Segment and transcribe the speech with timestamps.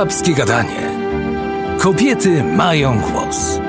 [0.00, 0.90] Babskie Gadanie.
[1.78, 3.60] Kobiety mają głos.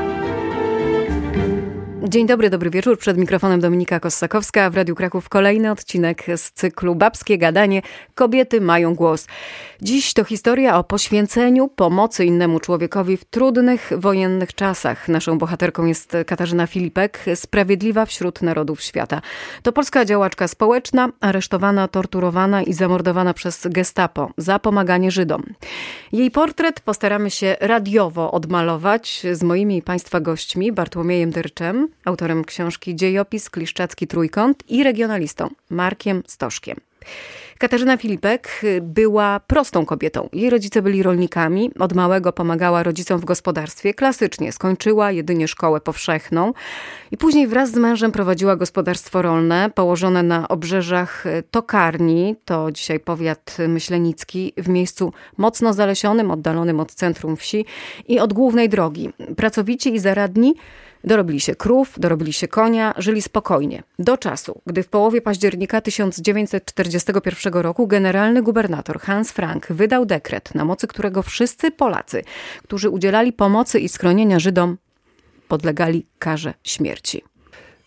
[2.12, 2.98] Dzień dobry, dobry wieczór.
[2.98, 4.70] Przed mikrofonem Dominika Kossakowska.
[4.70, 7.82] W Radiu Kraków kolejny odcinek z cyklu Babskie Gadanie.
[8.16, 9.28] Kobiety mają głos.
[9.82, 15.08] Dziś to historia o poświęceniu, pomocy innemu człowiekowi w trudnych wojennych czasach.
[15.08, 19.22] Naszą bohaterką jest Katarzyna Filipek, sprawiedliwa wśród narodów świata.
[19.64, 25.44] To polska działaczka społeczna, aresztowana, torturowana i zamordowana przez gestapo za pomaganie Żydom.
[26.12, 33.50] Jej portret postaramy się radiowo odmalować z moimi Państwa gośćmi, Bartłomiejem Dyrczem, autorem książki Dziejopis
[33.50, 36.78] Kliszczacki Trójkąt i regionalistą Markiem Stoszkiem.
[37.58, 40.30] Katarzyna Filipek była prostą kobietą.
[40.34, 43.94] Jej rodzice byli rolnikami, od małego pomagała rodzicom w gospodarstwie.
[43.94, 46.54] Klasycznie skończyła jedynie szkołę powszechną
[47.12, 53.58] i później wraz z mężem prowadziła gospodarstwo rolne położone na obrzeżach Tokarni, to dzisiaj powiat
[53.68, 57.66] myślenicki, w miejscu mocno zalesionym, oddalonym od centrum wsi
[58.08, 59.10] i od głównej drogi.
[59.38, 60.56] Pracowici i zaradni
[61.04, 63.84] Dorobili się krów, dorobili się konia, żyli spokojnie.
[64.00, 70.66] Do czasu, gdy w połowie października 1941 roku generalny gubernator Hans Frank wydał dekret, na
[70.66, 72.24] mocy którego wszyscy Polacy,
[72.64, 74.78] którzy udzielali pomocy i schronienia Żydom,
[75.48, 77.24] podlegali karze śmierci.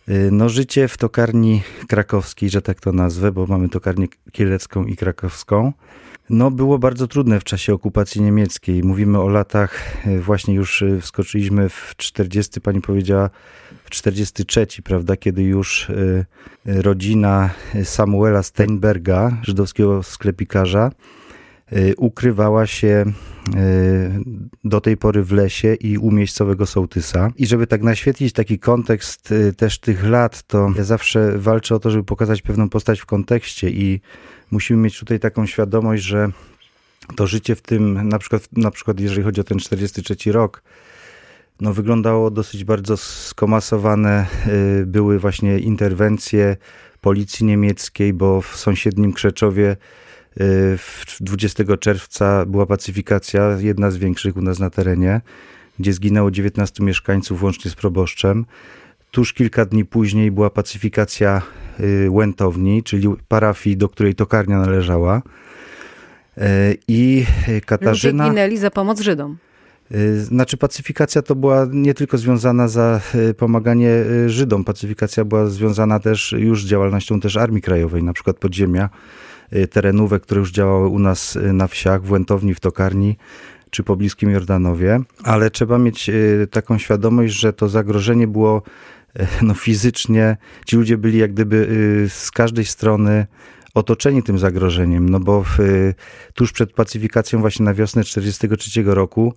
[0.09, 4.95] Y, no, życie w tokarni krakowskiej, że tak to nazwę, bo mamy tokarnię kielecką i
[4.95, 5.73] krakowską,
[6.29, 8.83] no, było bardzo trudne w czasie okupacji niemieckiej.
[8.83, 13.29] Mówimy o latach, e, właśnie już e, wskoczyliśmy w 40, pani powiedziała,
[13.83, 15.91] w 43, prawda, kiedy już
[16.65, 17.49] rodzina
[17.83, 20.91] Samuela Steinberga, żydowskiego sklepikarza,
[21.97, 23.05] ukrywała się
[24.63, 27.31] do tej pory w lesie i u miejscowego sołtysa.
[27.35, 31.91] I żeby tak naświetlić taki kontekst też tych lat, to ja zawsze walczę o to,
[31.91, 34.01] żeby pokazać pewną postać w kontekście i
[34.51, 36.29] musimy mieć tutaj taką świadomość, że
[37.15, 40.63] to życie w tym, na przykład, na przykład jeżeli chodzi o ten 43 rok,
[41.61, 44.25] no wyglądało dosyć bardzo skomasowane.
[44.81, 46.57] Y, były właśnie interwencje
[47.01, 49.77] policji niemieckiej, bo w sąsiednim Krzeczowie
[51.19, 55.21] 20 y, czerwca była pacyfikacja, jedna z większych u nas na terenie,
[55.79, 58.45] gdzie zginęło 19 mieszkańców łącznie z proboszczem.
[59.11, 61.41] Tuż kilka dni później była pacyfikacja
[61.79, 65.21] y, Łętowni, czyli parafii, do której tokarnia należała.
[66.37, 66.41] Y,
[66.87, 67.25] I
[67.65, 68.23] Katarzyna...
[68.23, 69.37] Ludzie ginęli za pomoc Żydom.
[70.17, 73.01] Znaczy pacyfikacja to była nie tylko związana za
[73.37, 73.89] pomaganie
[74.27, 78.89] Żydom, pacyfikacja była związana też już z działalnością też Armii Krajowej, na przykład podziemia,
[79.71, 83.17] terenówek, które już działały u nas na wsiach, w Łętowni, w Tokarni
[83.69, 86.11] czy po bliskim Jordanowie, ale trzeba mieć
[86.51, 88.61] taką świadomość, że to zagrożenie było
[89.41, 91.67] no fizycznie ci ludzie byli jak gdyby
[92.05, 93.27] y, z każdej strony
[93.73, 95.93] otoczeni tym zagrożeniem, no bo w, y,
[96.33, 99.33] tuż przed pacyfikacją właśnie na wiosnę 1943 roku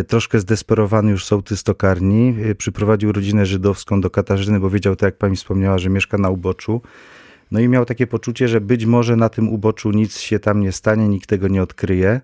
[0.00, 5.16] y, troszkę zdesperowany już sołtys tokarni przyprowadził rodzinę żydowską do Katarzyny, bo wiedział, tak jak
[5.18, 6.80] pani wspomniała, że mieszka na uboczu.
[7.50, 10.72] No i miał takie poczucie, że być może na tym uboczu nic się tam nie
[10.72, 12.20] stanie, nikt tego nie odkryje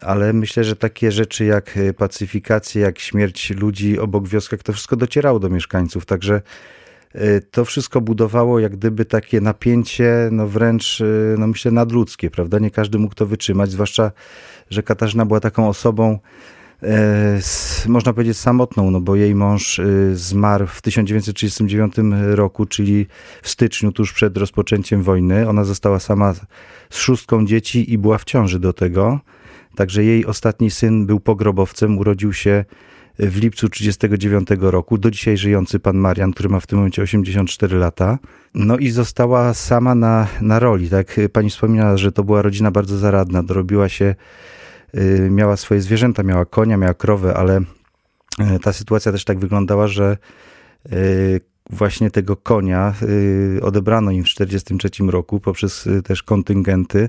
[0.00, 4.96] ale myślę, że takie rzeczy jak e, pacyfikacja, jak śmierć ludzi obok wioskach, to wszystko
[4.96, 6.42] docierało do mieszkańców, także
[7.14, 11.04] e, to wszystko budowało jak gdyby takie napięcie, no wręcz, e,
[11.38, 12.58] no myślę, nadludzkie, prawda?
[12.58, 14.12] Nie każdy mógł to wytrzymać, zwłaszcza,
[14.70, 16.18] że Katarzyna była taką osobą,
[17.88, 19.80] można powiedzieć samotną, no bo jej mąż
[20.12, 21.94] zmarł w 1939
[22.34, 23.06] roku, czyli
[23.42, 25.48] w styczniu, tuż przed rozpoczęciem wojny.
[25.48, 26.34] Ona została sama
[26.90, 29.20] z szóstką dzieci i była w ciąży do tego.
[29.74, 32.64] Także jej ostatni syn był pogrobowcem, urodził się
[33.18, 37.76] w lipcu 1939 roku, do dzisiaj żyjący pan Marian, który ma w tym momencie 84
[37.76, 38.18] lata.
[38.54, 40.88] No i została sama na, na roli.
[40.88, 44.14] Tak pani wspominała, że to była rodzina bardzo zaradna, dorobiła się,
[45.30, 47.60] miała swoje zwierzęta, miała konia, miała krowę, ale
[48.56, 50.16] y, ta sytuacja też tak wyglądała, że
[50.92, 51.40] y,
[51.70, 52.94] właśnie tego konia
[53.62, 57.08] odebrano im w 1943 roku poprzez też kontyngenty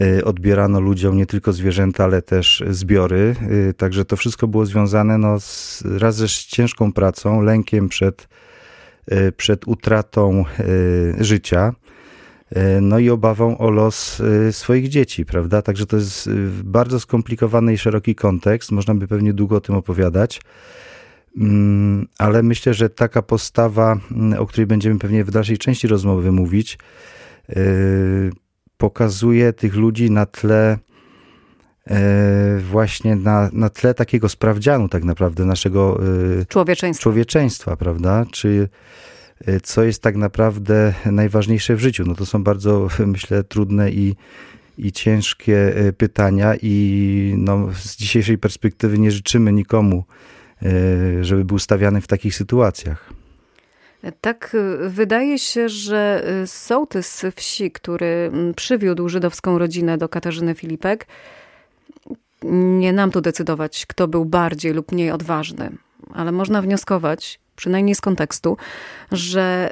[0.00, 3.34] Y, odbierano ludziom nie tylko zwierzęta, ale też zbiory.
[3.70, 8.28] Y, także to wszystko było związane no, z, raz ze ciężką pracą, lękiem przed,
[9.12, 10.44] y, przed utratą
[11.20, 11.72] życia.
[12.80, 15.62] No i obawą o los swoich dzieci, prawda?
[15.62, 16.30] Także to jest
[16.64, 18.72] bardzo skomplikowany i szeroki kontekst.
[18.72, 20.40] Można by pewnie długo o tym opowiadać.
[21.36, 26.32] Mm, ale myślę, że taka postawa, mm, o której będziemy pewnie w dalszej części rozmowy
[26.32, 26.78] mówić,
[28.80, 30.78] pokazuje tych ludzi na tle
[31.86, 36.00] e, właśnie na, na tle takiego sprawdzianu tak naprawdę naszego
[36.40, 37.02] e, człowieczeństwa.
[37.02, 38.26] człowieczeństwa, prawda?
[38.32, 39.19] Czy e,
[39.62, 42.04] co jest tak naprawdę najważniejsze w życiu?
[42.06, 44.16] No to są bardzo, myślę, trudne i,
[44.78, 50.04] i ciężkie pytania i no, z dzisiejszej perspektywy nie życzymy nikomu,
[51.20, 53.12] żeby był stawiany w takich sytuacjach.
[54.20, 54.56] Tak,
[54.88, 61.06] wydaje się, że sołtys wsi, który przywiódł żydowską rodzinę do Katarzyny Filipek,
[62.44, 65.70] nie nam tu decydować, kto był bardziej lub mniej odważny,
[66.14, 68.56] ale można wnioskować, przynajmniej z kontekstu,
[69.12, 69.70] że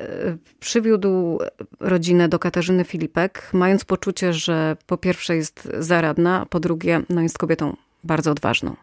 [0.61, 1.39] przywiódł
[1.81, 7.21] rodzinę do Katarzyny Filipek, mając poczucie, że po pierwsze jest zaradna, a po drugie no
[7.23, 8.77] jest kobietą bardzo odważną.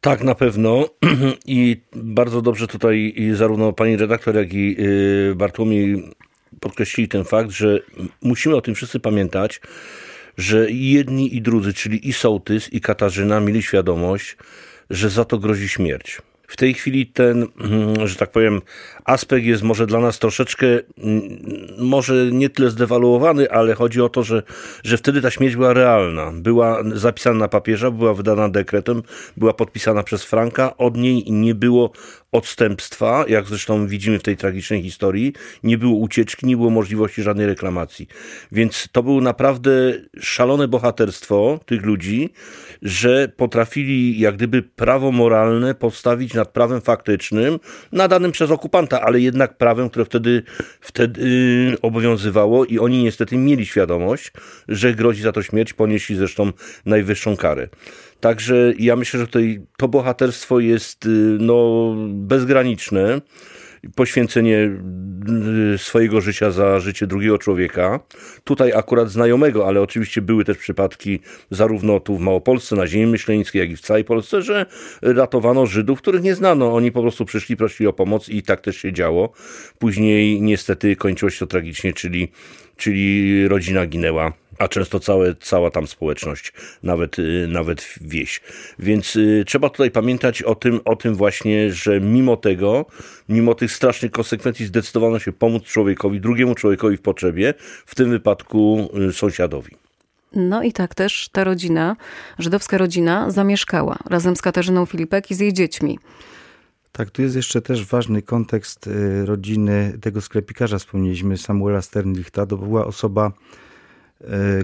[0.00, 0.88] Tak, na pewno.
[1.46, 6.14] I bardzo dobrze tutaj zarówno pani redaktor, jak i y, Bartłomiej
[6.60, 7.80] podkreślili ten fakt, że
[8.22, 9.60] musimy o tym wszyscy pamiętać,
[10.36, 14.36] że jedni i drudzy, czyli i sołtys, i Katarzyna mieli świadomość,
[14.90, 16.22] że za to grozi śmierć.
[16.52, 18.60] W tej chwili ten, mm, że tak powiem,
[19.04, 21.38] aspekt jest może dla nas troszeczkę, mm,
[21.78, 24.42] może nie tyle zdewaluowany, ale chodzi o to, że,
[24.84, 26.32] że wtedy ta śmierć była realna.
[26.34, 29.02] Była zapisana na papierze, była wydana dekretem,
[29.36, 31.92] była podpisana przez Franka, od niej nie było
[32.32, 35.32] odstępstwa, jak zresztą widzimy w tej tragicznej historii,
[35.62, 38.08] nie było ucieczki, nie było możliwości żadnej reklamacji.
[38.52, 39.70] Więc to było naprawdę
[40.20, 42.30] szalone bohaterstwo tych ludzi,
[42.82, 47.58] że potrafili jak gdyby prawo moralne postawić nad prawem faktycznym,
[47.92, 50.42] nadanym przez okupanta, ale jednak prawem, które wtedy,
[50.80, 51.22] wtedy
[51.82, 54.32] obowiązywało i oni niestety mieli świadomość,
[54.68, 56.52] że grozi za to śmierć, ponieśli zresztą
[56.86, 57.68] najwyższą karę.
[58.22, 61.08] Także ja myślę, że tutaj to bohaterstwo jest y,
[61.40, 63.20] no, bezgraniczne.
[63.94, 64.70] Poświęcenie
[65.74, 68.00] y, swojego życia za życie drugiego człowieka.
[68.44, 71.20] Tutaj akurat znajomego, ale oczywiście były też przypadki
[71.50, 74.66] zarówno tu w Małopolsce, na ziemi myślenickiej, jak i w całej Polsce, że
[75.02, 76.74] ratowano Żydów, których nie znano.
[76.74, 79.32] Oni po prostu przyszli, prosili o pomoc i tak też się działo.
[79.78, 82.28] Później niestety kończyło się to tragicznie, czyli,
[82.76, 86.52] czyli rodzina ginęła a często całe, cała tam społeczność,
[86.82, 88.40] nawet, y, nawet wieś.
[88.78, 92.86] Więc y, trzeba tutaj pamiętać o tym, o tym właśnie, że mimo tego,
[93.28, 97.54] mimo tych strasznych konsekwencji zdecydowano się pomóc człowiekowi, drugiemu człowiekowi w potrzebie,
[97.86, 99.76] w tym wypadku y, sąsiadowi.
[100.34, 101.96] No i tak też ta rodzina,
[102.38, 105.98] żydowska rodzina, zamieszkała razem z Katarzyną Filipek i z jej dziećmi.
[106.92, 108.90] Tak, tu jest jeszcze też ważny kontekst
[109.24, 112.46] rodziny tego sklepikarza, wspomnieliśmy, Samuela Sternlichta.
[112.46, 113.32] To była osoba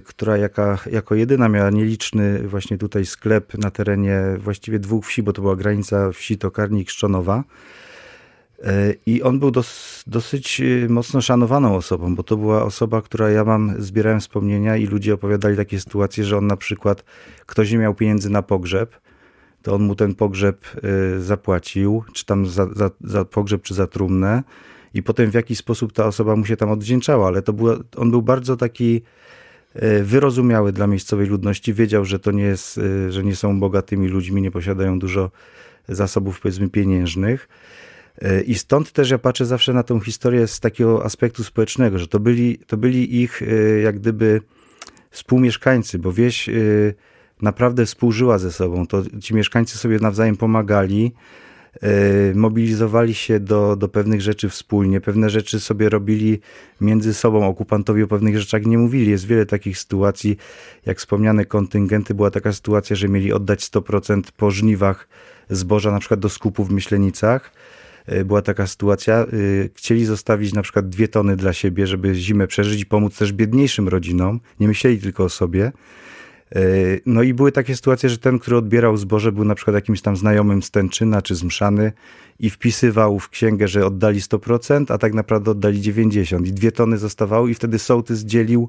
[0.05, 5.33] która jaka, jako jedyna miała nieliczny właśnie tutaj sklep na terenie właściwie dwóch wsi, bo
[5.33, 7.45] to była granica wsi Tokarni i Krzczonowa.
[8.65, 13.31] E, I on był dos, dosyć e, mocno szanowaną osobą, bo to była osoba, która
[13.31, 17.05] ja mam, zbierałem wspomnienia i ludzie opowiadali takie sytuacje, że on na przykład,
[17.47, 19.01] ktoś nie miał pieniędzy na pogrzeb,
[19.63, 20.67] to on mu ten pogrzeb
[21.19, 24.43] zapłacił, czy tam za, za, za pogrzeb, czy za trumnę
[24.95, 28.11] i potem w jakiś sposób ta osoba mu się tam odwdzięczała, ale to było, on
[28.11, 29.03] był bardzo taki
[30.03, 34.43] wyrozumiały dla miejscowej ludności, wiedział, że to nie jest, e, że nie są bogatymi ludźmi,
[34.43, 35.31] nie posiadają dużo
[35.89, 37.49] zasobów powiedzmy pieniężnych.
[38.19, 42.09] E, I stąd też ja patrzę zawsze na tą historię z takiego aspektu społecznego, że
[42.09, 43.43] to byli, to byli ich
[43.83, 44.41] jak gdyby
[45.11, 46.51] współmieszkańcy, bo wieś
[47.43, 48.87] naprawdę współżyła ze sobą.
[48.87, 51.48] To ci mieszkańcy sobie nawzajem pomagali, E,
[52.35, 56.41] mobilizowali się do, do pewnych rzeczy wspólnie, pewne rzeczy sobie robili
[56.81, 59.11] między sobą, okupantowi o pewnych rzeczach nie mówili.
[59.11, 60.37] Jest wiele takich sytuacji,
[60.87, 65.09] jak wspomniane kontyngenty, była taka sytuacja, że mieli oddać 100% po żniwach
[65.51, 67.53] zboża, na przykład do skupu w Myślenicach.
[68.07, 69.27] E, była taka sytuacja, e,
[69.75, 73.89] chcieli zostawić na przykład dwie tony dla siebie, żeby zimę przeżyć i pomóc też biedniejszym
[73.89, 74.41] rodzinom.
[74.61, 75.73] Nie myśleli tylko o sobie.
[76.57, 76.61] E,
[77.07, 80.17] no i były takie sytuacje, że ten, który odbierał zboże, był na przykład jakimś tam
[80.17, 81.93] znajomym z Tęczyna czy z Mszany
[82.41, 86.99] i wpisywał w księgę, że oddali 100%, a tak naprawdę oddali 90% i dwie tony
[86.99, 88.69] zostawały i wtedy sołtys dzielił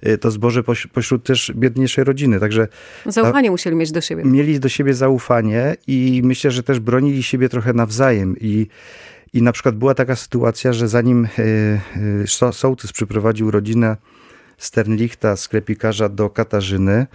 [0.00, 0.62] e, to zboże
[0.92, 2.40] pośród też biedniejszej rodziny.
[2.40, 2.68] Także
[3.06, 4.24] zaufanie musieli mieć do siebie.
[4.24, 8.66] Mieli do siebie zaufanie i myślę, że też bronili siebie trochę nawzajem i
[9.34, 11.28] i na przykład była taka sytuacja, że zanim
[12.42, 13.96] e, sołtys przyprowadził rodzinę
[14.62, 17.06] Sternlichta, sklepikarza do Katarzyny,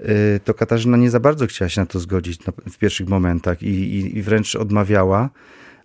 [0.00, 2.40] y, to Katarzyna nie za bardzo chciała się na to zgodzić
[2.72, 5.30] w pierwszych momentach i, i, i wręcz odmawiała,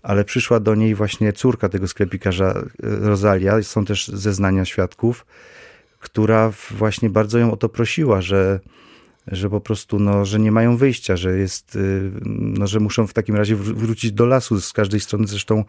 [0.01, 5.25] ale przyszła do niej właśnie córka tego sklepikarza, y, Rosalia, są też zeznania świadków,
[5.99, 8.59] która właśnie bardzo ją o to prosiła, że,
[9.27, 13.13] że po prostu, no, że nie mają wyjścia, że jest, y, no, że muszą w
[13.13, 14.61] takim razie wrócić do lasu.
[14.61, 15.63] Z każdej strony zresztą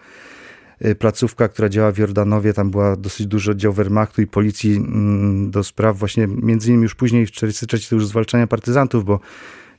[0.99, 5.65] placówka, która działa w Jordanowie, tam była dosyć duży oddział Wehrmachtu i policji mm, do
[5.65, 9.21] spraw właśnie, między innymi już później w 1943 to już zwalczania partyzantów, bo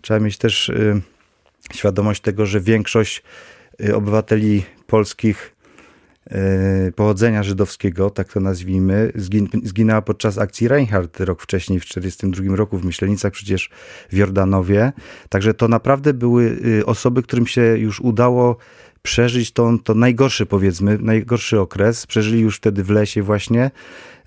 [0.01, 1.01] trzeba mieć też y,
[1.73, 3.23] świadomość tego, że większość
[3.81, 5.53] y, obywateli polskich
[6.95, 12.77] pochodzenia żydowskiego, tak to nazwijmy, zgin, zginęła podczas akcji Reinhardt rok wcześniej, w 1942 roku
[12.77, 13.69] w Myślenicach, przecież
[14.09, 14.91] w Jordanowie.
[15.29, 18.57] Także to naprawdę były y, osoby, którym się już udało
[19.03, 22.07] przeżyć to, to najgorszy, powiedzmy, najgorszy okres.
[22.07, 23.71] Przeżyli już wtedy w lesie właśnie.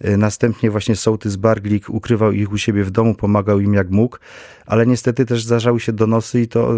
[0.01, 4.19] E, następnie właśnie sołtys Barglik ukrywał ich u siebie w domu, pomagał im jak mógł,
[4.67, 6.75] ale niestety też zdarzały się donosy i to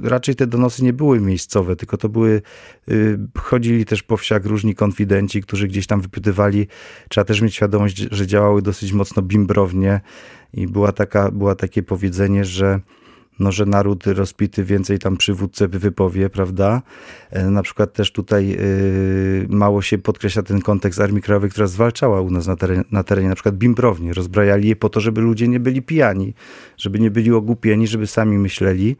[0.00, 2.42] raczej te donosy nie były miejscowe, tylko to były,
[2.88, 6.66] y, chodzili też po wsiach różni konfidenci, którzy gdzieś tam wypytywali.
[7.08, 10.00] Trzeba też mieć świadomość, że działały dosyć mocno bimbrownie
[10.54, 12.80] i była taka, była takie powiedzenie, że
[13.38, 16.82] no, że naród rozpity więcej tam przywódcę wypowie, prawda?
[17.30, 22.20] E, na przykład też tutaj yy, mało się podkreśla ten kontekst Armii Krajowej, która zwalczała
[22.20, 24.12] u nas na terenie, na terenie na przykład bimbrownie.
[24.12, 26.34] Rozbrajali je po to, żeby ludzie nie byli pijani,
[26.76, 28.96] żeby nie byli ogłupieni, żeby sami myśleli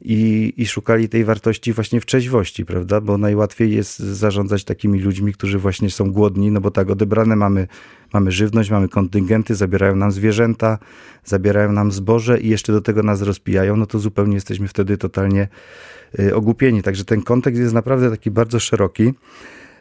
[0.00, 3.00] i, i szukali tej wartości właśnie w trzeźwości, prawda?
[3.00, 7.68] Bo najłatwiej jest zarządzać takimi ludźmi, którzy właśnie są głodni, no bo tak, odebrane mamy,
[8.12, 10.78] mamy żywność, mamy kontyngenty, zabierają nam zwierzęta,
[11.24, 15.48] zabierają nam zboże i jeszcze do tego nas rozpijają, no to zupełnie jesteśmy wtedy totalnie
[16.20, 16.82] y, ogłupieni.
[16.82, 19.12] Także ten kontekst jest naprawdę taki bardzo szeroki.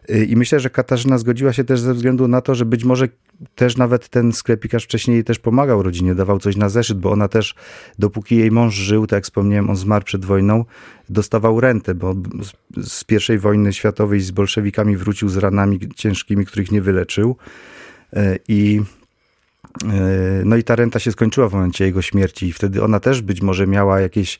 [0.10, 3.08] Y, I myślę, że Katarzyna zgodziła się też ze względu na to, że być może
[3.56, 7.56] też nawet ten sklepikarz wcześniej też pomagał rodzinie, dawał coś na zeszyt, bo ona też,
[8.00, 10.66] dopóki jej mąż żył, tak jak wspomniałem, on zmarł przed wojną,
[11.10, 12.16] dostawał rentę, bo
[12.78, 17.36] z pierwszej wojny światowej z bolszewikami wrócił z ranami ciężkimi, których nie wyleczył.
[18.14, 18.82] Y, I
[20.46, 23.42] no i ta renta się skończyła w momencie jego śmierci i wtedy ona też być
[23.42, 24.40] może miała jakieś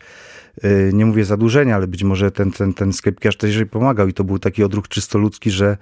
[0.64, 4.14] Y, nie mówię zadłużenia, ale być może ten, ten, ten sklepikarz też jej pomagał i
[4.14, 5.78] to był taki odruch czysto ludzki, że,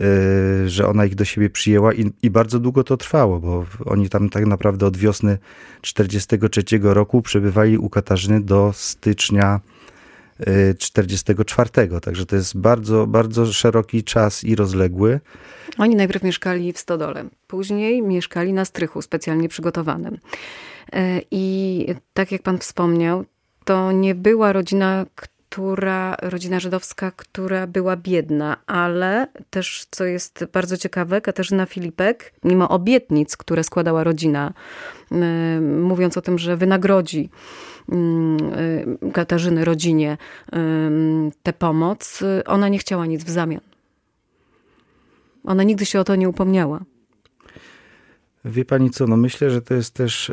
[0.00, 4.08] y, że ona ich do siebie przyjęła i, i bardzo długo to trwało, bo oni
[4.08, 5.38] tam tak naprawdę od wiosny
[5.80, 9.60] 43 roku przebywali u Katarzyny do stycznia
[10.78, 11.70] 44.
[11.96, 15.20] Y, Także to jest bardzo, bardzo szeroki czas i rozległy.
[15.78, 20.18] Oni najpierw mieszkali w Stodole, później mieszkali na strychu specjalnie przygotowanym.
[21.30, 23.24] I tak jak pan wspomniał,
[23.64, 25.06] to nie była rodzina,
[25.54, 32.68] która, rodzina żydowska, która była biedna, ale też, co jest bardzo ciekawe, Katarzyna Filipek, mimo
[32.68, 34.52] obietnic, które składała rodzina,
[35.12, 37.30] y, mówiąc o tym, że wynagrodzi
[39.12, 40.56] Katarzyny rodzinie y,
[41.42, 43.60] tę pomoc, ona nie chciała nic w zamian.
[45.44, 46.80] Ona nigdy się o to nie upomniała.
[48.44, 50.32] Wie pani co, no myślę, że to jest też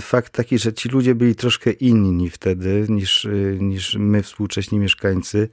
[0.00, 5.48] fakt taki, że ci ludzie byli troszkę inni wtedy niż, y, niż my, współcześni mieszkańcy.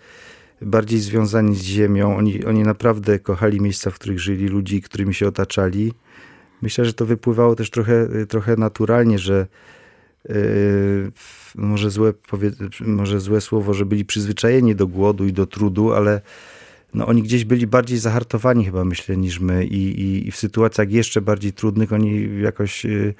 [0.61, 2.17] Bardziej związani z ziemią.
[2.17, 5.93] Oni, oni naprawdę kochali miejsca, w których żyli, ludzi, którymi się otaczali.
[6.61, 9.47] Myślę, że to wypływało też trochę, trochę naturalnie, że
[10.29, 11.11] yy,
[11.55, 12.13] może, złe,
[12.79, 16.21] może złe słowo, że byli przyzwyczajeni do głodu i do trudu, ale
[16.93, 20.91] no, oni gdzieś byli bardziej zahartowani chyba, myślę, niż my i, i, i w sytuacjach
[20.91, 22.85] jeszcze bardziej trudnych oni jakoś...
[22.85, 23.13] Yy,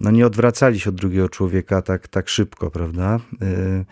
[0.00, 3.20] no nie odwracali się od drugiego człowieka tak, tak szybko, prawda?
[3.42, 3.84] Y,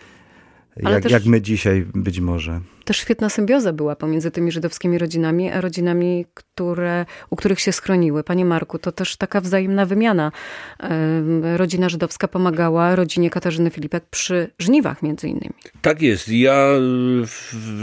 [0.77, 1.11] jak, też...
[1.11, 6.25] jak my dzisiaj być może też świetna symbioza była pomiędzy tymi żydowskimi rodzinami, a rodzinami,
[6.33, 8.23] które, u których się schroniły.
[8.23, 10.31] Panie Marku, to też taka wzajemna wymiana.
[11.55, 15.53] Rodzina żydowska pomagała rodzinie Katarzyny Filipek przy żniwach między innymi.
[15.81, 16.29] Tak jest.
[16.29, 16.67] Ja,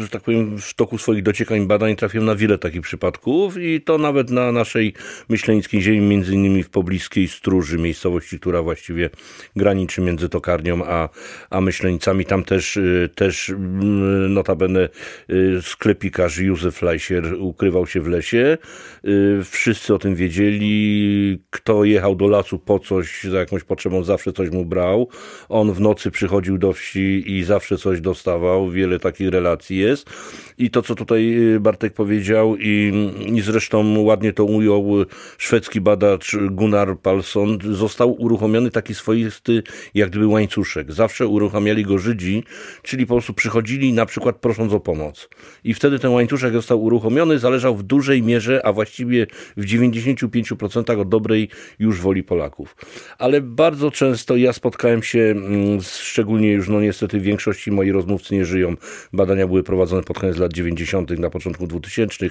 [0.00, 3.99] że tak powiem, w toku swoich dociekań badań trafiłem na wiele takich przypadków i to
[3.99, 4.95] nawet na naszej
[5.28, 9.11] myślenickiej ziemi, między innymi w pobliskiej Stróży, miejscowości, która właściwie
[9.57, 11.09] graniczy między Tokarnią a,
[11.50, 12.25] a Myślenicami.
[12.25, 14.88] Tam też, y, też mm, notabene
[15.30, 18.59] Y, sklepikarz Józef Leisier ukrywał się w lesie.
[19.04, 21.42] Y, wszyscy o tym wiedzieli.
[21.50, 25.09] Kto jechał do lasu po coś, za jakąś potrzebą, zawsze coś mu brał.
[25.49, 28.71] On w nocy przychodził do wsi i zawsze coś dostawał.
[28.71, 30.11] Wiele takich relacji jest.
[30.59, 32.92] I to, co tutaj y, Bartek powiedział i,
[33.26, 35.04] i zresztą ładnie to ujął
[35.38, 39.62] szwedzki badacz Gunnar Palsson, został uruchomiony taki swoisty,
[39.95, 40.92] jak gdyby łańcuszek.
[40.92, 42.45] Zawsze uruchamiali go Żydzi,
[42.83, 45.28] czyli po prostu przychodzili na przykład prosząc o pomoc.
[45.64, 51.08] I wtedy ten łańcuszek został uruchomiony, zależał w dużej mierze, a właściwie w 95% od
[51.08, 52.76] dobrej już woli Polaków.
[53.18, 58.35] Ale bardzo często ja spotkałem się, mm, szczególnie już no niestety w większości moi rozmówcy
[58.35, 58.75] nie żyją,
[59.12, 62.26] badania były prowadzone pod koniec lat 90., na początku 2000,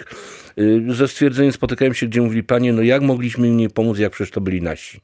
[0.60, 4.12] y, ze stwierdzeniem spotykałem się, gdzie mówili, panie, no jak mogliśmy im nie pomóc, jak
[4.12, 5.02] przecież to byli nasi.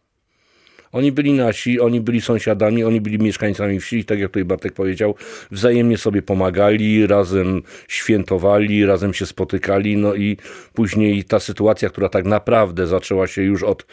[0.94, 5.16] Oni byli nasi, oni byli sąsiadami, oni byli mieszkańcami wsi, tak jak tutaj Bartek powiedział,
[5.52, 10.38] wzajemnie sobie pomagali, razem świętowali, razem się spotykali, no i
[10.74, 13.86] później ta sytuacja, która tak naprawdę zaczęła się już od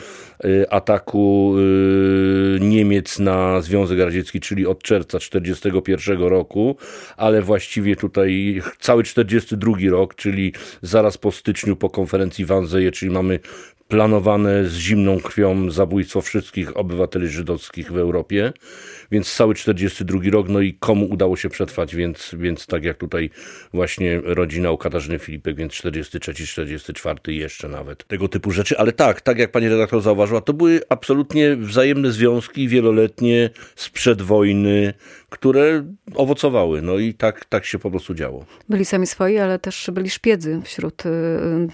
[0.45, 6.77] y, ataku y, Niemiec na Związek Radziecki, czyli od czerwca 1941 roku,
[7.17, 10.53] ale właściwie tutaj cały 42 rok, czyli
[10.83, 13.41] zaraz po styczniu, po konferencji w Anzeje, czyli mamy
[13.91, 16.90] planowane z zimną krwią zabójstwo wszystkich obywateli
[17.33, 18.53] żydowskich w Europie,
[19.11, 23.31] więc cały 42 rok, no i komu udało się przetrwać, więc, więc tak jak tutaj
[23.75, 29.21] właśnie rodzina u Katarzyny Filipek, więc 43, 44 jeszcze nawet, tego typu rzeczy, ale tak,
[29.21, 34.95] tak jak pani redaktor zauważyła, to były absolutnie wzajemne związki wieloletnie sprzed wojny,
[35.31, 36.83] które owocowały.
[36.83, 38.45] No i tak, tak się po prostu działo.
[38.69, 41.09] Byli sami swoi, ale też byli szpiedzy wśród y,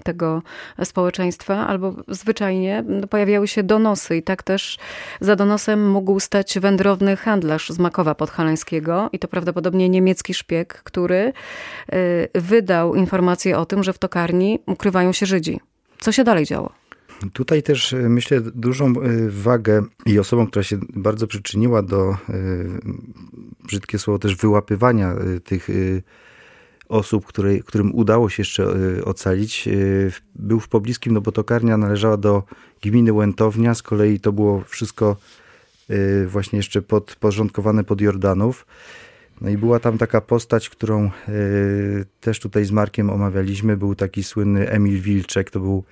[0.02, 0.42] tego
[0.84, 4.78] społeczeństwa, albo zwyczajnie pojawiały się donosy i tak też
[5.20, 11.32] za donosem mógł stać wędrowny handlarz z Makowa Podhalańskiego i to prawdopodobnie niemiecki szpieg, który
[12.34, 15.60] y, wydał informację o tym, że w tokarni ukrywają się Żydzi.
[16.00, 16.72] Co się dalej działo?
[17.32, 18.92] Tutaj też e, myślę dużą e,
[19.28, 22.16] wagę i osobą, która się bardzo przyczyniła do,
[23.64, 25.14] brzydkie słowo, też wyłapywania
[25.44, 25.68] tych
[26.88, 27.26] osób,
[27.66, 28.66] którym udało się jeszcze
[29.04, 29.68] ocalić,
[30.34, 32.42] był w pobliskim, no bo tokarnia należała do
[32.82, 35.16] gminy Łętownia, z kolei to było wszystko
[36.26, 38.66] właśnie jeszcze podporządkowane pod Jordanów.
[39.40, 41.10] No i była tam taka postać, którą
[42.20, 45.84] też tutaj z Markiem omawialiśmy, był taki słynny Emil Wilczek, to był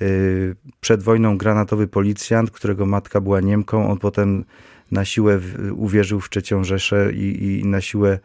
[0.00, 3.90] Y, przed wojną granatowy policjant, którego matka była Niemką.
[3.90, 4.44] On potem
[4.90, 5.40] na siłę
[5.76, 8.18] uwierzył w trzecią Rzeszę i, i na siłę y,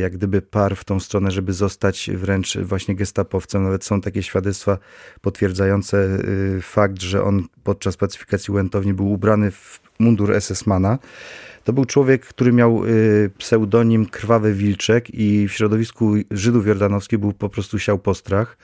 [0.00, 3.62] jak gdyby par w tą stronę, żeby zostać wręcz właśnie gestapowcem.
[3.62, 4.78] Nawet są takie świadectwa
[5.20, 5.98] potwierdzające
[6.56, 10.98] y, fakt, że on podczas pacyfikacji Łętowni był ubrany w mundur SS-mana.
[11.64, 12.82] To był człowiek, który miał
[13.38, 18.56] pseudonim Krwawy Wilczek i w środowisku Żydów jordanowskich był po prostu siał postrach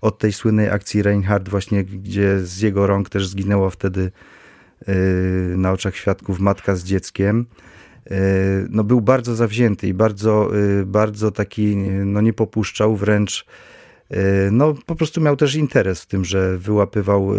[0.00, 4.12] od tej słynnej akcji Reinhardt właśnie, gdzie z jego rąk też zginęła wtedy
[5.56, 7.46] na oczach świadków matka z dzieckiem.
[8.10, 13.46] Y, no był bardzo zawzięty i bardzo, y, bardzo taki, no nie popuszczał, wręcz
[14.52, 17.30] no po prostu miał też interes w tym, że wyłapywał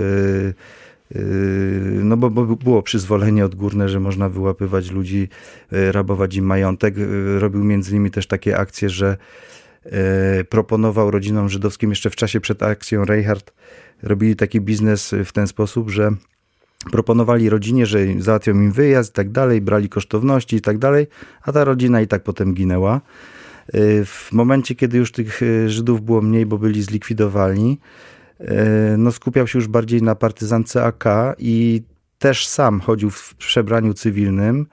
[2.04, 5.30] no bo, bo, było przyzwolenie odgórne, że można wyłapywać ludzi,
[5.72, 6.96] rabować im majątek.
[7.40, 9.18] Robił między innymi też takie akcje, że
[9.86, 13.54] E, proponował rodzinom żydowskim jeszcze w czasie przed akcją Reinhardt.
[14.04, 16.12] Robili taki biznes w ten sposób, że
[16.92, 21.08] proponowali rodzinie, że załatwią im wyjazd i tak dalej, brali kosztowności i tak dalej,
[21.42, 23.02] a ta rodzina i tak potem ginęła.
[23.68, 27.80] E, w momencie, kiedy już tych e, Żydów było mniej, bo byli zlikwidowani,
[28.98, 31.06] no skupiał się już bardziej na partyzance AK
[31.40, 31.82] i
[32.20, 34.66] też sam chodził w przebraniu cywilnym,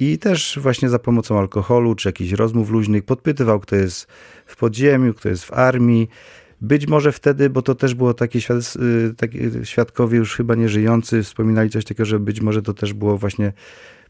[0.00, 4.06] i też właśnie za pomocą alkoholu czy jakichś rozmów luźnych podpytywał, kto jest
[4.46, 6.08] w podziemiu, kto jest w armii.
[6.60, 8.38] Być może wtedy, bo to też było takie,
[9.34, 13.52] y, świadkowie już chyba nieżyjący, wspominali coś takiego, że być może to też było właśnie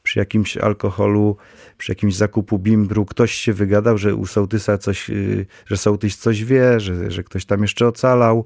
[0.02, 1.36] przy jakimś alkoholu,
[1.78, 6.44] przy jakimś zakupu bimbru, ktoś się wygadał, że u sołtysa coś, y, że sołtys coś
[6.44, 8.44] wie, że, że ktoś tam jeszcze ocalał.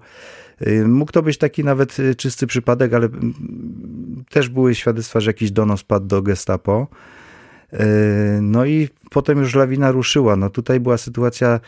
[0.66, 5.50] Y, mógł to być taki nawet czysty przypadek, ale mm, też były świadectwa, że jakiś
[5.50, 6.86] donos padł do gestapo.
[8.42, 10.36] No i potem już lawina ruszyła.
[10.36, 11.60] No tutaj była sytuacja,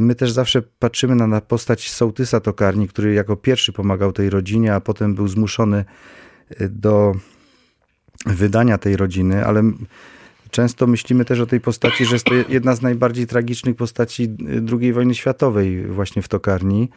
[0.00, 4.74] my też zawsze patrzymy na, na postać sołtysa tokarni, który jako pierwszy pomagał tej rodzinie,
[4.74, 5.84] a potem był zmuszony
[6.70, 7.14] do
[8.26, 9.62] wydania tej rodziny, ale
[10.50, 14.36] często myślimy też o tej postaci, że jest to jedna z najbardziej tragicznych postaci
[14.80, 16.88] II wojny światowej właśnie w tokarni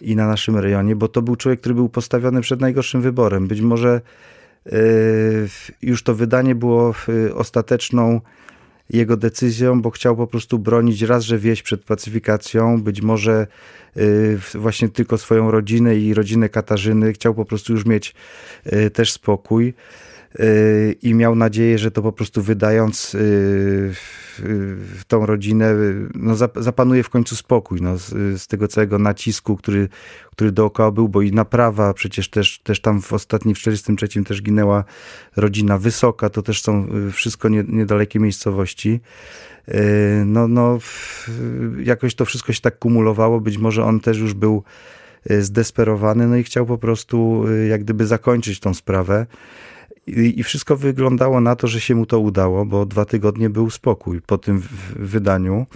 [0.00, 3.46] i na naszym rejonie, bo to był człowiek, który był postawiony przed najgorszym wyborem.
[3.46, 4.00] Być może
[5.82, 6.94] już to wydanie było
[7.34, 8.20] ostateczną
[8.90, 13.46] jego decyzją, bo chciał po prostu bronić raz, że wieś przed pacyfikacją, być może
[13.96, 17.12] yy, właśnie tylko swoją rodzinę i rodzinę Katarzyny.
[17.12, 18.14] Chciał po prostu już mieć
[18.92, 19.74] też spokój
[21.02, 23.94] i miał nadzieję, że to po prostu wydając y,
[25.06, 25.74] tą rodzinę,
[26.14, 28.08] no zapanuje w końcu spokój no, z,
[28.42, 29.88] z, tego całego nacisku, który,
[30.30, 34.42] który dookoła był, bo i naprawa, przecież też, też tam w ostatnim, w 43 też
[34.42, 34.84] ginęła
[35.36, 39.00] rodzina Wysoka, to też są y, wszystko nie, niedalekie miejscowości.
[39.68, 40.78] Y, no, no,
[41.82, 44.62] jakoś to wszystko się tak kumulowało, być może on też już był
[45.40, 49.26] zdesperowany, no i chciał po prostu jak gdyby zakończyć tą sprawę.
[50.06, 54.20] I, wszystko wyglądało na to, że się mu to udało, bo dwa tygodnie był spokój
[54.20, 54.62] po tym
[54.96, 55.66] wydaniu.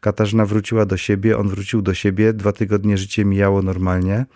[0.00, 4.26] Katarzyna wróciła do siebie, on wrócił do siebie, dwa tygodnie życie mijało normalnie.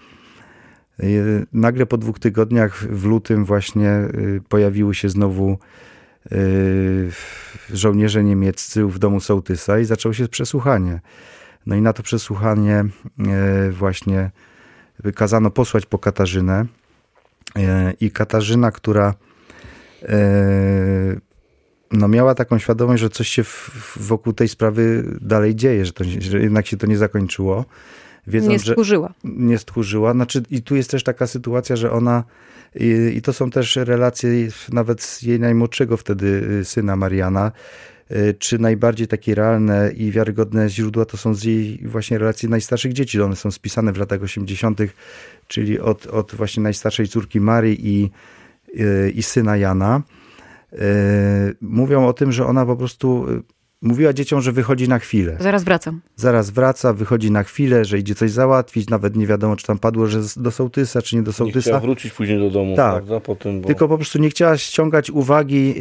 [1.52, 4.00] Nagle po dwóch tygodniach w lutym właśnie
[4.48, 5.58] pojawiły się znowu
[7.72, 11.00] żołnierze niemieccy w domu sołtysa i zaczęło się przesłuchanie.
[11.66, 12.84] No i na to przesłuchanie
[13.70, 14.30] właśnie
[15.14, 16.66] kazano posłać po Katarzynę
[18.00, 19.14] i Katarzyna, która
[21.92, 23.42] no miała taką świadomość, że coś się
[23.96, 27.64] wokół tej sprawy dalej dzieje, że, to, że jednak się to nie zakończyło.
[28.26, 29.14] Wiedząc, nie stchórzyła.
[29.24, 30.12] Nie stchórzyła.
[30.12, 32.24] Znaczy, I tu jest też taka sytuacja, że ona,
[32.74, 34.30] i, i to są też relacje
[34.72, 36.26] nawet z jej najmłodszego wtedy
[36.60, 37.52] y, syna Mariana,
[38.10, 42.92] y, czy najbardziej takie realne i wiarygodne źródła to są z jej właśnie relacji najstarszych
[42.92, 43.20] dzieci.
[43.20, 44.80] One są spisane w latach 80.,
[45.48, 48.10] czyli od, od właśnie najstarszej córki Marii i,
[49.14, 50.02] i syna Jana.
[50.72, 50.78] E,
[51.60, 53.26] mówią o tym, że ona po prostu
[53.82, 55.36] mówiła dzieciom, że wychodzi na chwilę.
[55.40, 56.00] Zaraz wracam.
[56.16, 60.06] Zaraz wraca, wychodzi na chwilę, że idzie coś załatwić, nawet nie wiadomo, czy tam padło,
[60.06, 61.58] że do sołtysa, czy nie do sołtysa.
[61.58, 62.94] Nie chciała wrócić później do domu, tak.
[62.94, 63.20] prawda?
[63.20, 63.66] Potem, bo...
[63.66, 65.74] Tylko po prostu nie chciała ściągać uwagi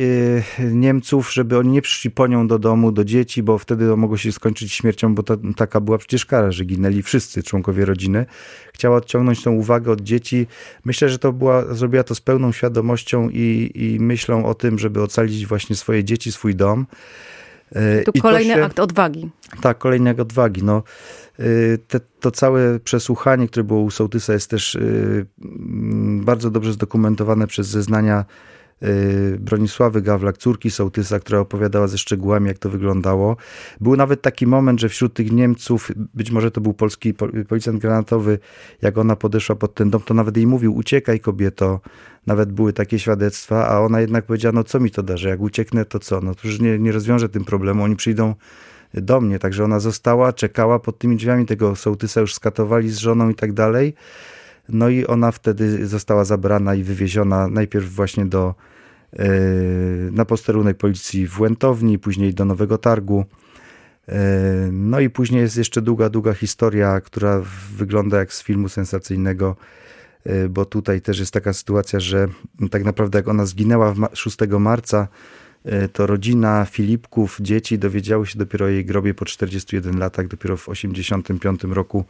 [0.60, 3.98] y, Niemców, żeby oni nie przyszli po nią do domu, do dzieci, bo wtedy to
[3.98, 8.26] mogło się skończyć śmiercią, bo to, taka była przecież kara, że ginęli wszyscy członkowie rodziny.
[8.74, 10.48] Chciała odciągnąć tą uwagę od dzieci.
[10.86, 15.02] Myślę, że to była, zrobiła to z pełną świadomością i, i myślą o tym, żeby
[15.02, 16.86] ocalić właśnie swoje dzieci, swój dom.
[17.72, 19.30] E, tu I kolejny się, akt odwagi.
[19.62, 20.64] Tak, kolejny akt odwagi.
[20.64, 20.84] No,
[21.40, 21.44] e,
[21.88, 24.80] te, to całe przesłuchanie, które było u Sołtysa jest też e,
[26.22, 28.26] bardzo dobrze zdokumentowane przez zeznania
[29.40, 33.38] Bronisławy Gawlak, córki sołtysa, która opowiadała ze szczegółami, jak to wyglądało.
[33.82, 37.14] Był nawet taki moment, że wśród tych Niemców, być może to był polski
[37.50, 38.40] policjant granatowy,
[38.82, 41.80] jak ona podeszła pod ten dom, to nawet jej mówił, uciekaj kobieto.
[42.28, 45.42] Nawet były takie świadectwa, a ona jednak powiedziała, no co mi to da, że jak
[45.42, 46.22] ucieknę, to co?
[46.22, 48.36] No to już nie, nie rozwiążę tym problemu, oni przyjdą
[48.94, 49.40] do mnie.
[49.40, 53.54] Także ona została, czekała pod tymi drzwiami tego sołtysa, już skatowali z żoną i tak
[53.54, 53.94] dalej.
[54.70, 58.56] No i ona wtedy została zabrana i wywieziona najpierw właśnie do,
[59.14, 59.28] e,
[60.12, 63.26] na posterunek policji w Łętowni, później do Nowego Targu.
[64.08, 67.42] E, no i później jest jeszcze długa, długa historia, która
[67.76, 69.56] wygląda jak z filmu sensacyjnego,
[70.24, 72.28] e, bo tutaj też jest taka sytuacja, że
[72.72, 75.08] tak naprawdę jak ona zginęła 6 marca,
[75.94, 80.70] to rodzina Filipków, dzieci dowiedziały się dopiero o jej grobie po 41 latach, dopiero w
[80.70, 82.06] 85 roku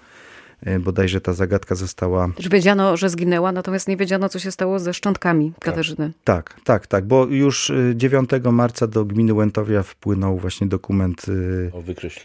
[0.79, 2.29] bodajże ta zagadka została...
[2.37, 5.63] Już wiedziano, że zginęła, natomiast nie wiedziano, co się stało ze szczątkami tak.
[5.63, 6.11] Katarzyny.
[6.23, 11.25] Tak, tak, tak, tak, bo już 9 e, marca do gminy Łętowia wpłynął właśnie dokument
[11.27, 11.83] e, o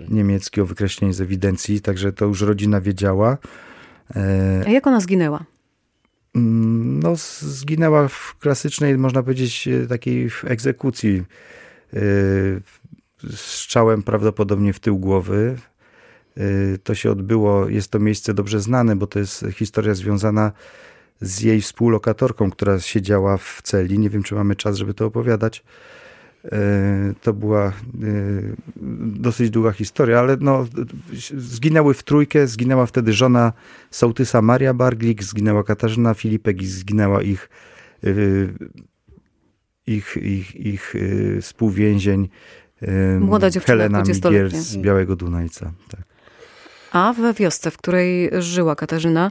[0.09, 3.39] niemiecki o wykreśleniu z ewidencji, także to już rodzina wiedziała.
[4.67, 5.45] A jak ona zginęła?
[6.35, 11.23] Mm, no, zginęła w klasycznej, można powiedzieć, takiej egzekucji.
[13.31, 15.57] Strzałem prawdopodobnie w tył głowy.
[16.39, 20.53] Y, to się odbyło, jest to miejsce dobrze znane, bo to jest historia związana
[21.21, 23.99] z jej współlokatorką, która siedziała w celi.
[23.99, 25.65] Nie wiem, czy mamy czas, żeby to opowiadać.
[26.45, 26.51] Y,
[27.23, 28.57] to była y,
[29.03, 30.67] dosyć długa historia, ale no,
[31.37, 32.47] zginęły w trójkę.
[32.47, 33.53] Zginęła wtedy żona
[33.91, 37.49] sołtysa Maria Barglik, zginęła Katarzyna Filipek i zginęła ich,
[39.87, 40.95] ich, ich, ich
[41.41, 42.29] współwięzień
[43.21, 45.73] Młoda dziewczyna, Helena Migier z Białego Dunajca.
[45.89, 46.10] Tak.
[46.93, 49.31] A we wiosce, w której żyła Katarzyna,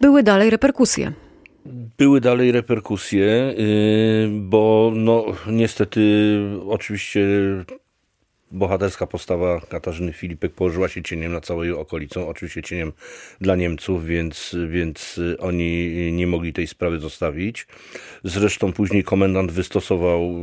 [0.00, 1.12] były dalej reperkusje.
[1.98, 6.00] Były dalej reperkusje, y, bo no niestety
[6.68, 7.20] oczywiście
[8.50, 12.92] bohaterska postawa Katarzyny Filipek położyła się cieniem na całej okolicą, oczywiście cieniem
[13.40, 17.66] dla Niemców, więc, więc oni nie mogli tej sprawy zostawić.
[18.24, 20.34] Zresztą później komendant wystosował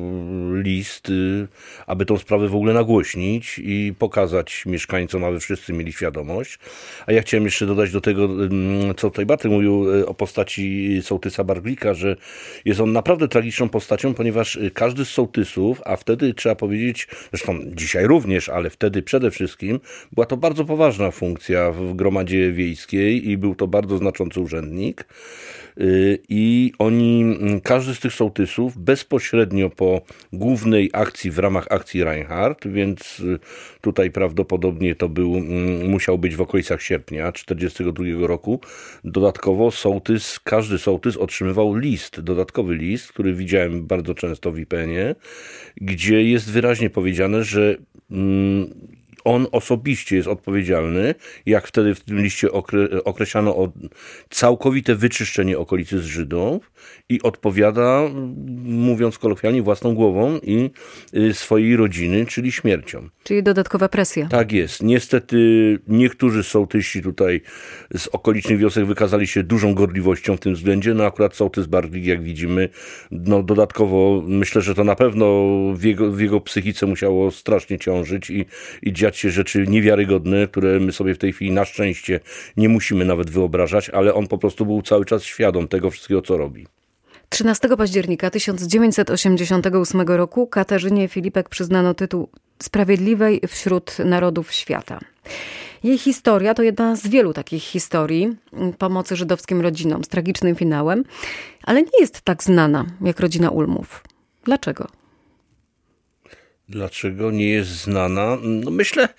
[0.53, 1.47] list, y,
[1.87, 6.59] aby tą sprawę w ogóle nagłośnić i pokazać mieszkańcom, aby wszyscy mieli świadomość.
[7.05, 8.29] A ja chciałem jeszcze dodać do tego,
[8.97, 12.15] co tutaj Bartek mówił y, o postaci sołtysa Barglika, że
[12.65, 17.96] jest on naprawdę tragiczną postacią, ponieważ każdy z sołtysów, a wtedy trzeba powiedzieć, zresztą dzisiaj
[17.97, 19.79] dzisiaj również, ale wtedy przede wszystkim
[20.11, 25.07] była to bardzo poważna funkcja w gromadzie wiejskiej i był to bardzo znaczący urzędnik.
[25.81, 30.01] Y, I oni, mm, każdy z tych sołtysów bezpośrednio po
[30.33, 33.39] głównej akcji w ramach akcji Reinhardt, więc y,
[33.81, 38.59] tutaj prawdopodobnie to był, mm, musiał być w okolicach sierpnia 1942 roku.
[39.03, 45.15] Dodatkowo sołtys, każdy sołtys otrzymywał list, dodatkowy list, który widziałem bardzo często w IPN-ie,
[45.81, 47.75] gdzie jest wyraźnie powiedziane, że
[48.09, 48.96] 嗯
[49.27, 53.71] on osobiście jest odpowiedzialny, jak wtedy w tym liście okre, określano o
[54.29, 56.71] całkowite wyczyszczenie okolicy z Żydów
[57.09, 58.01] i odpowiada,
[58.63, 60.69] mówiąc kolokwialnie, własną głową i
[61.13, 63.09] y, swojej rodziny, czyli śmiercią.
[63.23, 64.27] Czyli dodatkowa presja.
[64.27, 64.83] Tak jest.
[64.83, 65.37] Niestety
[65.87, 67.41] niektórzy sołtysi tutaj
[67.97, 70.93] z okolicznych wiosek wykazali się dużą gorliwością w tym względzie.
[70.93, 72.69] No akurat sołtys Barwik, jak widzimy,
[73.11, 75.25] no dodatkowo myślę, że to na pewno
[75.73, 78.45] w jego, w jego psychice musiało strasznie ciążyć i,
[78.83, 82.19] i dziać się rzeczy niewiarygodne, które my sobie w tej chwili na szczęście
[82.57, 86.37] nie musimy nawet wyobrażać, ale on po prostu był cały czas świadom tego wszystkiego, co
[86.37, 86.67] robi.
[87.29, 92.29] 13 października 1988 roku Katarzynie Filipek przyznano tytuł
[92.63, 94.99] Sprawiedliwej wśród Narodów Świata.
[95.83, 98.37] Jej historia to jedna z wielu takich historii
[98.77, 101.03] pomocy żydowskim rodzinom z tragicznym finałem,
[101.63, 104.03] ale nie jest tak znana jak rodzina Ulmów.
[104.43, 104.87] Dlaczego?
[106.69, 108.37] Dlaczego nie jest znana?
[108.41, 109.09] No myślę,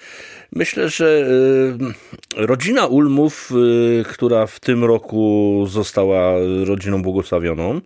[0.53, 1.29] myślę, że
[2.37, 3.53] y, rodzina Ulmów,
[4.01, 6.33] y, która w tym roku została
[6.65, 7.81] rodziną błogosławioną,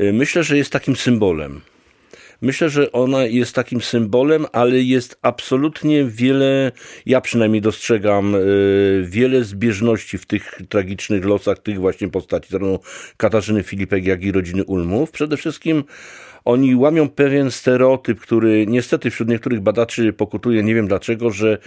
[0.00, 1.60] y, myślę, że jest takim symbolem.
[2.40, 6.72] Myślę, że ona jest takim symbolem, ale jest absolutnie wiele,
[7.06, 8.36] ja przynajmniej dostrzegam
[9.04, 12.78] wiele zbieżności w tych tragicznych losach tych właśnie postaci, zarówno
[13.16, 15.10] Katarzyny Filipek, jak i rodziny Ulmów.
[15.10, 15.84] Przede wszystkim
[16.44, 21.58] oni łamią pewien stereotyp, który niestety wśród niektórych badaczy pokutuje, nie wiem dlaczego, że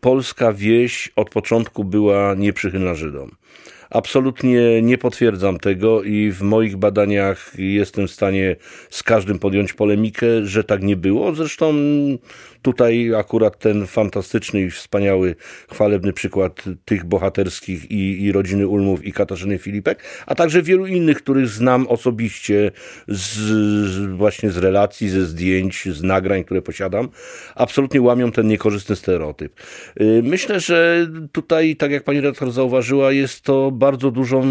[0.00, 3.30] polska wieś od początku była nieprzychylna Żydom.
[3.90, 8.56] Absolutnie nie potwierdzam tego i w moich badaniach jestem w stanie
[8.90, 11.34] z każdym podjąć polemikę, że tak nie było.
[11.34, 11.74] Zresztą
[12.62, 15.36] tutaj akurat ten fantastyczny i wspaniały,
[15.70, 21.18] chwalebny przykład tych bohaterskich i, i rodziny Ulmów i Katarzyny Filipek, a także wielu innych,
[21.22, 22.70] których znam osobiście
[23.08, 27.08] z, właśnie z relacji, ze zdjęć, z nagrań, które posiadam,
[27.54, 29.60] absolutnie łamią ten niekorzystny stereotyp.
[30.00, 34.44] Y, myślę, że tutaj, tak jak pani redaktor zauważyła, jest to bardzo dużą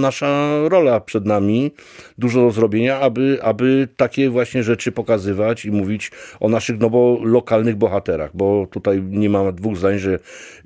[0.00, 1.70] nasza rola przed nami,
[2.18, 7.18] dużo do zrobienia, aby, aby takie właśnie rzeczy pokazywać i mówić o naszych, no bo
[7.44, 10.18] lokalnych bohaterach, bo tutaj nie ma dwóch zdań, że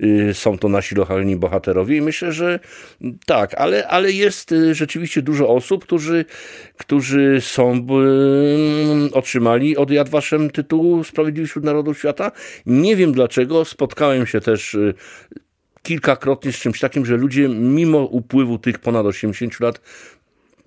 [0.03, 2.59] y, są to nasi lokalni bohaterowie i myślę, że
[3.25, 6.25] tak, ale, ale jest y, rzeczywiście dużo osób, którzy,
[6.77, 7.87] którzy są,
[9.09, 12.31] y, otrzymali od Yad Vashem tytuł Sprawiedliwy wśród Narodów Świata.
[12.65, 14.77] Nie wiem dlaczego, spotkałem się też
[15.83, 19.81] kilkakrotnie z czymś takim, że ludzie mimo upływu tych ponad 80 lat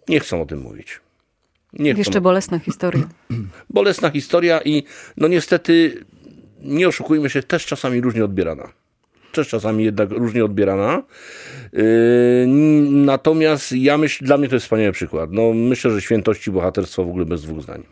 [0.09, 1.01] nie chcą o tym mówić.
[1.72, 2.20] Nie Jeszcze chcą.
[2.20, 3.08] bolesna historia.
[3.70, 4.82] Bolesna historia i
[5.16, 6.04] no niestety,
[6.61, 8.68] nie oszukujmy się, też czasami różnie odbierana.
[9.32, 11.02] Też czasami jednak różnie odbierana.
[11.72, 11.82] Yy,
[12.90, 15.30] natomiast ja myślę, dla mnie to jest wspaniały przykład.
[15.32, 17.82] No, myślę, że świętości bohaterstwa w ogóle bez dwóch zdań.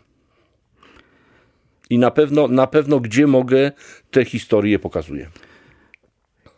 [1.89, 3.71] I na pewno, na pewno gdzie mogę,
[4.11, 5.29] te historie pokazuję.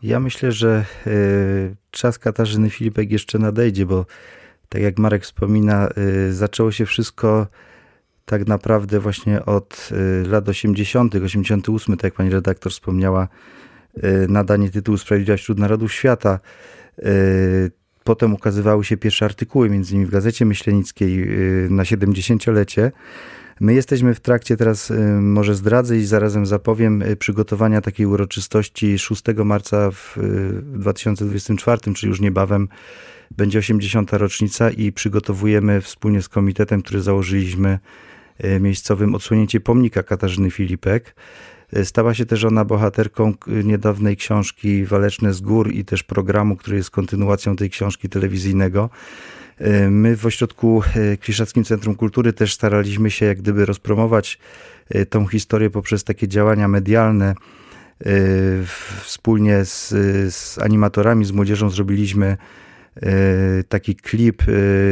[0.03, 4.05] Ja myślę, że y, czas Katarzyny Filipek jeszcze nadejdzie, bo
[4.73, 5.89] tak jak Marek wspomina,
[6.27, 7.47] y, zaczęło się wszystko
[8.25, 9.89] tak naprawdę właśnie od
[10.25, 13.27] y, lat 80., 88, tak jak pani redaktor wspomniała,
[14.27, 16.39] nadanie tytułu Sprawiedliwość wśród Narodów Świata.
[18.03, 21.27] Potem ukazywały się pierwsze artykuły, między innymi w Gazecie Myślenickiej
[21.69, 22.91] na 70-lecie.
[23.59, 28.99] My jesteśmy w trakcie teraz, y, może zdradzę i zarazem zapowiem, y, przygotowania takiej uroczystości
[28.99, 30.17] 6 marca w
[30.63, 32.67] 2024, y, czyli już niebawem
[33.31, 34.17] będzie 80.
[34.17, 37.79] rocznica i przygotowujemy wspólnie z komitetem, który założyliśmy
[38.59, 41.15] miejscowym odsłonięcie pomnika Katarzyny Filipek.
[41.83, 46.91] Stała się też ona bohaterką niedawnej książki Waleczne z Gór i też programu, który jest
[46.91, 48.89] kontynuacją tej książki telewizyjnego.
[49.63, 54.39] E, my w Ośrodku e, Kliszackim Centrum Kultury też staraliśmy się jak gdyby rozpromować
[54.89, 57.35] e, tą historię poprzez takie działania medialne.
[59.03, 59.89] Wspólnie z,
[60.33, 62.37] z animatorami, z młodzieżą zrobiliśmy
[63.69, 64.43] taki klip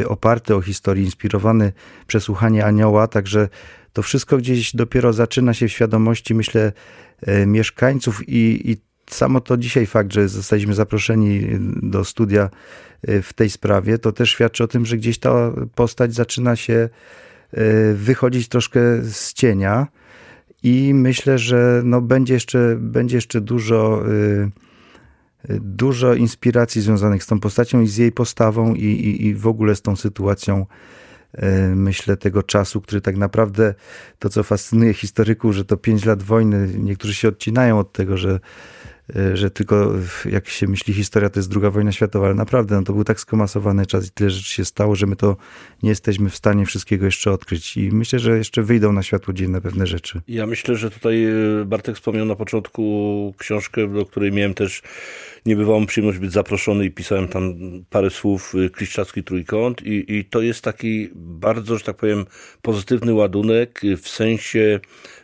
[0.08, 1.72] oparty o historię, inspirowany
[2.08, 3.50] przesłuchanie anioła, także
[3.94, 6.72] to wszystko gdzieś dopiero zaczyna się w świadomości, myślę,
[7.46, 8.78] mieszkańców i, i
[9.14, 11.48] samo to dzisiaj fakt, że zostaliśmy zaproszeni
[11.82, 12.50] do studia
[13.10, 16.90] y, w tej sprawie, to też świadczy o tym, że gdzieś ta postać zaczyna się
[17.54, 19.88] y, wychodzić troszkę z cienia.
[20.64, 24.52] I myślę, że no będzie, jeszcze, będzie jeszcze dużo y,
[25.60, 29.76] dużo inspiracji związanych z tą postacią i z jej postawą i, i, i w ogóle
[29.76, 30.66] z tą sytuacją
[31.76, 33.74] myślę, tego czasu, który tak naprawdę
[34.20, 38.40] to, co fascynuje historyków, że to pięć lat wojny, niektórzy się odcinają od tego, że
[39.34, 39.94] że tylko
[40.26, 43.20] jak się myśli historia, to jest druga wojna światowa, ale naprawdę no, to był tak
[43.20, 45.38] skomasowany czas i tyle rzeczy się stało, że my to
[45.84, 49.62] nie jesteśmy w stanie wszystkiego jeszcze odkryć i myślę, że jeszcze wyjdą na światło dzienne
[49.62, 50.22] pewne rzeczy.
[50.28, 54.82] Ja myślę, że tutaj e, Bartek wspomniał na początku książkę, do której miałem też
[55.46, 57.56] niebywałą przyjemność być zaproszony i pisałem tam
[57.90, 62.26] parę słów y, Kliszczacki Trójkąt i, i to jest taki bardzo, że tak powiem,
[62.62, 64.80] pozytywny ładunek y, w sensie,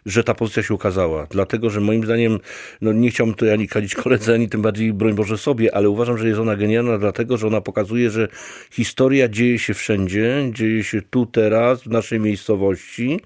[0.06, 1.27] że ta pozycja się ukazała.
[1.30, 2.39] Dlatego, że moim zdaniem,
[2.82, 6.17] no nie chciałbym tutaj ani kalić koledze, ani tym bardziej, broń Boże, sobie, ale uważam,
[6.17, 8.27] że jest ona genialna dlatego, że ona pokazuje, że
[8.71, 13.19] historia dzieje się wszędzie, dzieje się tu, teraz, w naszej miejscowości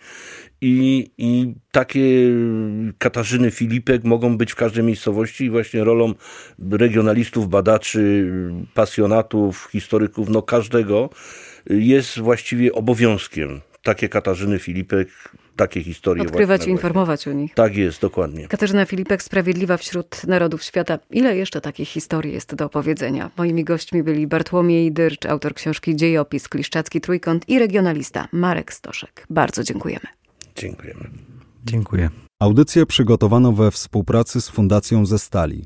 [0.61, 2.29] i, I takie
[2.97, 6.13] Katarzyny Filipek mogą być w każdej miejscowości i właśnie rolą
[6.71, 8.31] regionalistów, badaczy,
[8.73, 11.09] pasjonatów, historyków, no każdego
[11.69, 13.61] jest właściwie obowiązkiem.
[13.83, 15.09] Takie Katarzyny Filipek,
[15.55, 16.23] takie historie.
[16.23, 17.53] Odkrywać i informować o nich.
[17.53, 18.47] Tak jest, dokładnie.
[18.47, 20.99] Katarzyna Filipek, Sprawiedliwa wśród Narodów Świata.
[21.11, 23.31] Ile jeszcze takich historii jest do opowiedzenia?
[23.37, 29.25] Moimi gośćmi byli Bartłomiej Dyrcz, autor książki Dziejopis, Kliszczacki Trójkąt i regionalista Marek Stoszek.
[29.29, 30.20] Bardzo dziękujemy.
[30.55, 31.09] Dziękujemy.
[31.65, 32.09] Dziękuję.
[32.39, 35.65] Audycję przygotowano we współpracy z Fundacją ze Stali.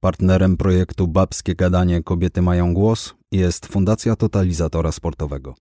[0.00, 5.54] Partnerem projektu Babskie Gadanie Kobiety Mają Głos jest Fundacja Totalizatora Sportowego.